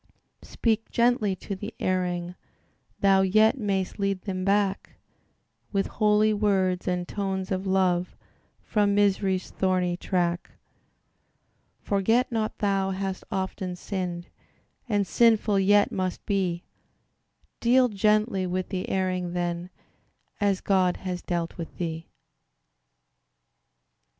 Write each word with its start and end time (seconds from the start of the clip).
Speak 0.41 0.89
gently 0.89 1.35
to 1.35 1.55
the 1.55 1.75
erring: 1.79 2.33
Thou 3.01 3.21
yet 3.21 3.55
may'st 3.59 3.99
lead 3.99 4.21
them 4.23 4.43
back 4.43 4.95
With 5.71 5.85
holy 5.85 6.33
words 6.33 6.87
and 6.87 7.07
tones 7.07 7.51
of 7.51 7.67
love, 7.67 8.15
From 8.63 8.95
misery's 8.95 9.51
thorny 9.51 9.95
track: 9.95 10.49
Forget 11.83 12.31
not 12.31 12.57
thou 12.57 12.89
hast 12.89 13.23
often 13.31 13.75
sinned, 13.75 14.29
And 14.89 15.05
sinful 15.05 15.59
yet 15.59 15.91
must 15.91 16.25
be; 16.25 16.63
Deal 17.59 17.87
gently 17.87 18.47
with 18.47 18.69
the 18.69 18.89
erring, 18.89 19.33
then, 19.33 19.69
As 20.39 20.61
God 20.61 20.97
has 21.05 21.21
dealt 21.21 21.57
with 21.59 21.77
thee. 21.77 22.07